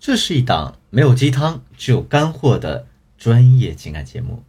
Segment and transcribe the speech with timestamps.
[0.00, 2.86] 这是一档没有鸡汤，只有干货的
[3.18, 4.44] 专业情感节目。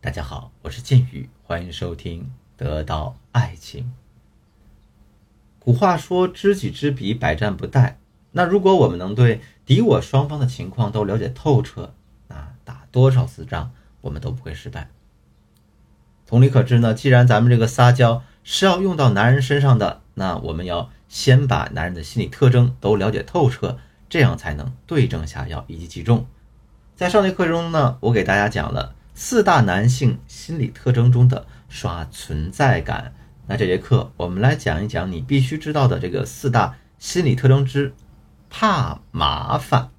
[0.00, 2.22] 大家好，我是剑宇，欢迎收听
[2.56, 3.84] 《得到爱情》。
[5.60, 7.94] 古话说“知己知彼，百战不殆”。
[8.32, 11.94] 那如果我们能对敌我双方的情况都了解透彻，
[12.26, 13.70] 那打多少次仗
[14.00, 14.90] 我们都不会失败。
[16.26, 23.78] 同理可知呢，既然咱们这个撒娇是要用到男人身上的，那我们要先把男人的心理特征都了解透彻。
[24.08, 26.26] 这样才能对症下药，以及击中。
[26.96, 33.12] 在上节课中呢，我给大家讲了四大男性心理特征中的刷存在感。
[33.46, 37.94] 那这节课我们来讲一讲你必须知道的这个四大心理特征之
[38.50, 39.90] 怕麻烦。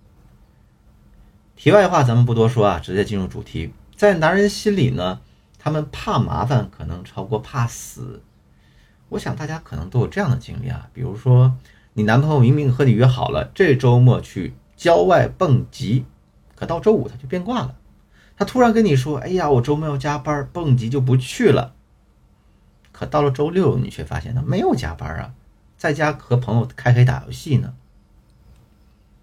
[1.56, 3.74] 题外话咱们不多说啊，直接进入主题。
[3.96, 5.22] 在男人心里呢，
[5.58, 8.24] 他们怕麻烦可能超过怕死。
[9.10, 11.56] 我想大家可能都有这样的经历啊，比如说。
[11.94, 16.06] 你男朋友明明和你约好了这周末去郊外蹦极，
[16.56, 17.76] 可到周五他就变卦了。
[18.38, 21.76] 他突然跟你说：“哎呀，我周末要加班，蹦极就不去了。”
[22.94, 25.34] 可到了周六，你却发现他没有加班啊，
[25.78, 27.74] 在家和朋友开黑打游戏呢。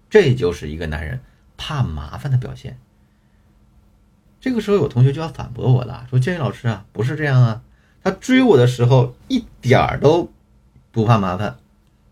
[0.09, 1.21] 这就是一个男人
[1.57, 2.79] 怕麻烦的表现。
[4.39, 7.63] 这个时候，有同学就要反驳我了，说：“建议老师啊，不是这样啊，
[8.03, 10.31] 他追我的时候一点儿都
[10.91, 11.57] 不怕麻烦。”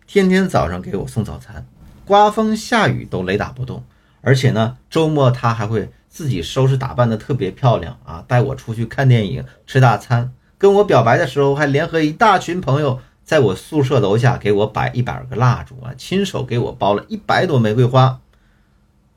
[0.08, 1.66] 天天早上给我送早餐，
[2.06, 3.84] 刮风下雨都雷打不动。
[4.22, 10.34] 而且呢，周末他还会自己收拾打扮的特别漂亮啊，带我出去看电影、吃大餐。
[10.58, 18.22] 跟我表白的时候，还联合一大群朋友在我宿舍楼下给我摆一百个蜡烛啊，亲手给我包了一百朵玫瑰花。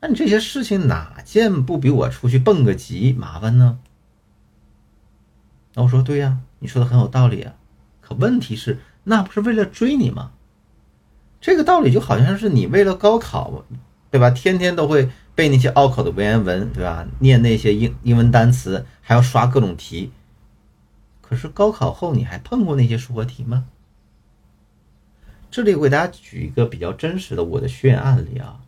[0.01, 3.79] 那你这些事情哪件不比我出去蹦个极麻烦呢？
[5.73, 7.53] 那我说对呀，你说的很有道理啊。
[8.01, 10.31] 可问题是，那不是为了追你吗？
[11.41, 13.65] 这个道理就好像是你为了高考，
[14.11, 14.29] 对吧？
[14.29, 17.07] 天天都会背那些拗口的文言文，对吧？
[17.19, 20.11] 念那些英英文单词，还要刷各种题。
[21.21, 23.65] 可是高考后你还碰过那些数学题吗？
[25.51, 28.59] 这里我给大家举一个比较真实的我的学员案例啊。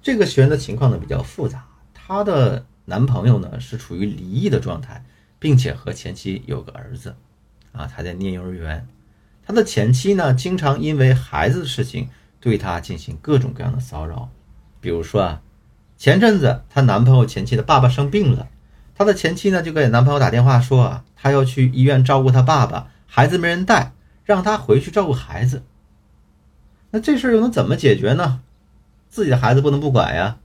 [0.00, 5.04] 这个学员的情况呢比较复杂，她的男朋友呢是处于离异的状态，
[5.38, 7.16] 并且和前妻有个儿子，
[7.72, 8.86] 啊，他在念幼儿园。
[9.48, 14.28] 他的前妻呢，经常因为孩子的事情对他进行各种各样的骚扰，
[14.78, 15.40] 比如说啊，
[15.96, 18.46] 前阵子她男朋友前妻的爸爸生病了，
[18.94, 23.92] 她的前妻呢就给男朋友打电话说啊，她要去医院照顾他爸爸，孩子没人带，
[24.22, 25.62] 让他回去照顾孩子。
[26.90, 28.42] 那这事儿又能怎么解决呢？
[29.08, 30.36] 自己的孩子不能不管呀。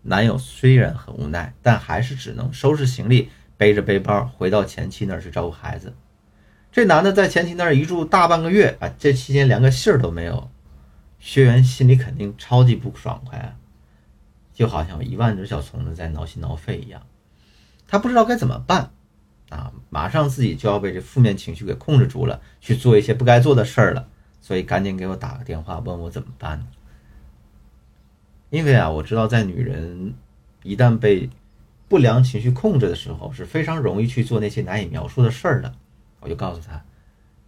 [0.00, 3.28] 男友虽然很无奈，但还是只能收拾行李，
[3.58, 5.92] 背着背包回到前妻那儿去照顾孩子。
[6.76, 10.50] 这男的在前妻那儿一住大半个月啊，这期间连个信儿都没有，
[11.18, 13.56] 学员心里肯定超级不爽快啊，
[14.52, 17.00] 就好像有一万只小虫子在挠心挠肺一样。
[17.88, 18.90] 他不知道该怎么办
[19.48, 24.06] 啊，马上自己就要被这负面情绪给控制住了，去做一些不该做的事儿了，
[24.42, 26.66] 所以赶紧给我打个电话问我怎么办。
[28.50, 30.12] 因为啊，我知道在女人
[30.62, 31.30] 一旦被
[31.88, 35.74] 不良情绪控制的时候，是非常容易去做那些难以描述的事儿的。
[36.20, 36.84] 我就告诉他，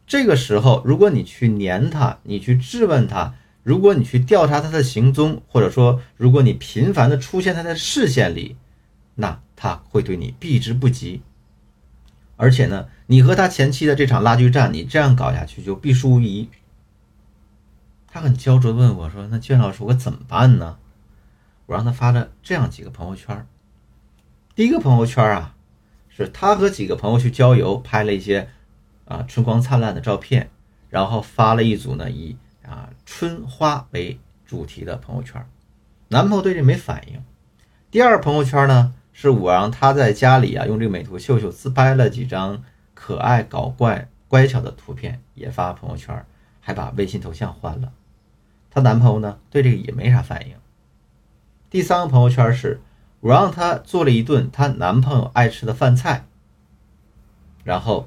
[0.06, 8.56] 这个时候，如果你去黏他，你去质问他，如果你去调查他的行踪，或者说，如果你频繁的出现他的视线里，
[9.16, 11.22] 那他会对你避之不及。
[12.36, 16.48] 而且呢，你和他前妻的这场拉锯战，你这样搞下去就必输无疑。
[18.06, 20.78] 他很焦灼的问我说：“那卷老师，我怎么办呢？”
[21.66, 23.46] 我让他发了这样几个朋友圈。
[24.54, 25.56] 第一个朋友圈啊，
[26.08, 28.48] 是他和几个朋友去郊游，拍了一些。
[29.08, 30.50] 啊，春光灿烂的照片，
[30.90, 35.42] 然后发了一组呢，以啊春花为主题的朋友圈。
[36.08, 37.22] 男朋友对这没反应。
[37.90, 46.26] 第二朋友圈呢，是我让他在家里啊用这个美图秀秀自拍了几张可爱搞怪乖巧的图片，也发朋友圈，
[46.60, 47.90] 还把微信头像换了。
[48.70, 50.54] 她男朋友呢对这个也没啥反应。
[51.70, 52.82] 第三个朋友圈是
[53.20, 56.26] 我让她做了一顿她男朋友爱吃的饭菜，
[57.64, 58.06] 然后。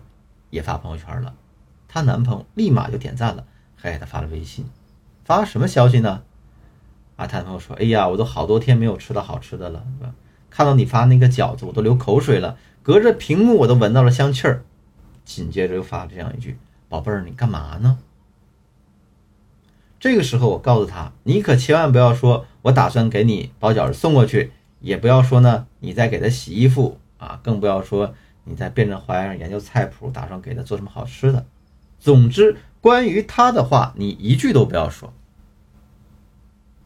[0.52, 1.34] 也发朋友圈了，
[1.88, 3.44] 她男朋友立马就点赞了，
[3.76, 4.66] 还给她发了微信，
[5.26, 6.22] 发什么消息呢？
[7.16, 9.84] 啊，她男朋友说：“哎呀，我都好多天没有吃到好吃的了，
[10.50, 14.64] 看到你发那个饺子，我都流口水了，隔着屏幕我都闻到了香气儿。”
[15.26, 16.58] 紧接着又发了这样一句
[16.90, 17.98] ：“宝贝儿，你干嘛呢？”
[20.00, 31.46] 这个时候我告诉他：“你可千万不要说我打算给你包饺子送过去，也不要说呢你在给他洗衣服啊，更不要说。”你在变着花样研究菜谱，打算给他做什么好吃的？
[32.00, 35.14] 总之，关于他的话，你一句都不要说。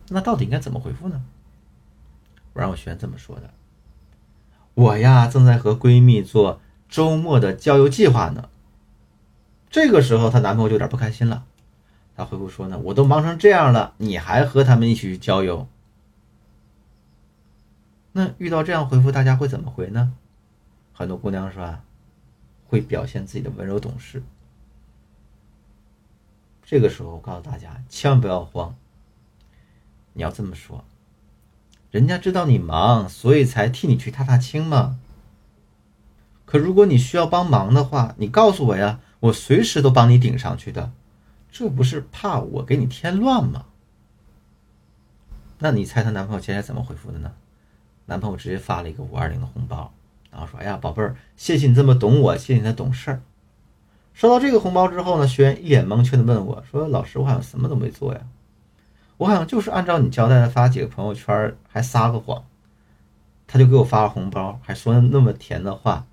[0.09, 1.23] 那到底应该怎么回复呢？
[2.53, 3.49] 我让我学员这么说的：
[4.73, 8.49] 我呀，正在和闺蜜做周末的郊游计划呢。
[9.69, 11.45] 这个时候，她男朋友就有点不开心了。
[12.15, 15.67] 她回复说呢：“我都忙成这样了，你还和他们一起去郊游？”
[18.13, 20.13] 那遇到这样回复，大家会怎么回呢？
[20.97, 21.83] 很多姑娘说啊，
[22.67, 24.23] 会表现自己的温柔懂事。
[26.63, 28.73] 这个时候，我告诉大家，千万不要慌。
[30.13, 30.85] 你要这么说，
[31.91, 34.97] 人家知道你忙，所以才替你去踏踏青嘛。
[36.45, 40.93] 可如果你需要帮忙的话，你告诉我呀，我随时都帮你顶上去的。
[41.51, 43.65] 这不是怕我给你添乱吗？
[45.59, 47.33] 那你猜她男朋友接下来怎么回复的呢？
[48.05, 49.93] 男朋友直接发了一个五二零的红包，
[50.35, 53.21] 然后说：“哎呀，宝贝儿，谢谢你这么懂我，谢谢你的懂事儿。”
[54.13, 58.19] 收到这个红包之后呢，学员一脸蒙圈的问我说：“老师，我好像什么都没做呀，
[59.15, 62.43] 我好像就是按照你交代的发几个朋友圈，还撒个谎。”
[63.47, 66.05] 他就给我发了红包，还说那么甜的话，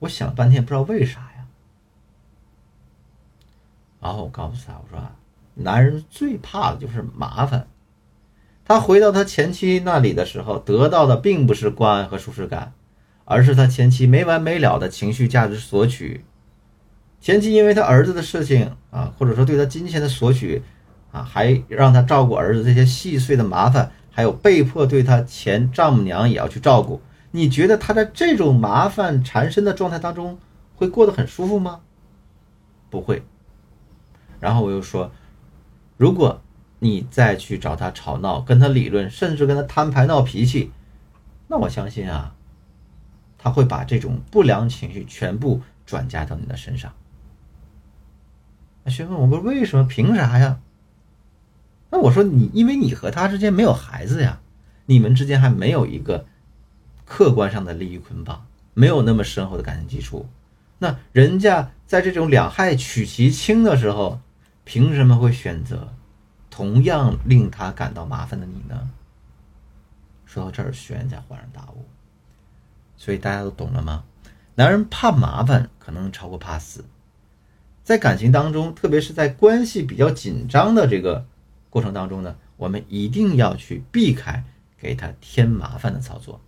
[0.00, 1.46] 我想了半天不知道为啥呀。
[4.00, 5.00] 然后我告诉他：“我说，
[5.54, 7.68] 男人最怕的就是麻烦。”
[8.64, 12.72] 他回到他前妻那里的时候，得到的并不是关爱和舒适感，
[13.26, 16.24] 而是他前妻没完没了的情绪价值索取。
[17.20, 20.62] 前妻因为他儿子的事情啊，或者说对他金钱的索取
[21.12, 27.02] 啊，还让他照顾儿子这些细碎的麻烦，还有被迫对他前丈母娘也要去照顾。
[27.32, 30.38] 你觉得他在这种麻烦缠身的状态当中
[30.74, 31.80] 会过得很舒服吗？
[32.88, 33.22] 不会。
[34.40, 35.12] 然后我又说，
[35.98, 36.40] 如果。
[36.78, 40.70] 你再去找他吵闹，跟他理论，甚至跟他摊牌闹脾气，
[41.48, 42.34] 那我相信啊，
[43.46, 46.92] 他会把这种不良情绪全部转嫁到你的身上。
[48.82, 49.86] 那学问，我问为什么？
[49.86, 50.58] 凭啥呀？
[51.90, 54.40] 那我说你，因为你和他之间没有孩子呀，
[54.86, 56.26] 你们之间还没有一个
[57.04, 58.44] 客观上的利益捆绑，
[58.74, 60.26] 没有那么深厚的感情基础。
[60.78, 64.18] 那人家在这种两害取其轻的时候，
[64.64, 65.94] 凭什么会选择？
[66.50, 68.90] 同样令他感到麻烦的你呢？
[70.24, 71.84] 说到这儿，学员才恍然大悟。
[72.96, 74.04] 所以大家都懂了吗？
[74.54, 76.84] 男人怕麻烦，可能超过怕死。
[77.84, 81.26] 在感情当中，特别是在关系比较紧张的这个
[81.70, 84.44] 过程当中呢，我们一定要去避开
[84.78, 86.40] 给他添麻烦的操作。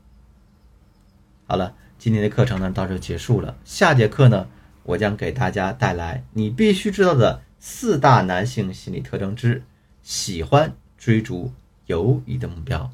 [1.47, 3.57] 好了，今天的课程呢到这结束了。
[3.65, 4.49] 下节课呢，
[4.83, 9.63] 我将给大家带来你必须知道的四大男性心理特征之。
[10.03, 11.53] 喜欢追逐
[11.85, 12.91] 友谊的目标。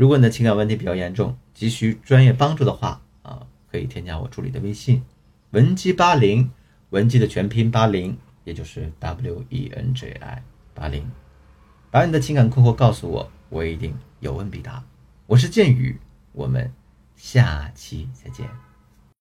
[0.00, 5.02] 如果你的情感问题比较严重，急需专业帮助的话，啊，可以添加我助理的微信，
[5.50, 6.50] 文姬八零，
[6.88, 10.42] 文姬的全拼八零，也就是 W E N J I
[10.72, 11.06] 八零，
[11.90, 14.82] 把你的情感困惑告诉我，我一定有问必答。
[15.26, 16.00] 我是剑宇，
[16.32, 16.72] 我们
[17.14, 18.48] 下期再见。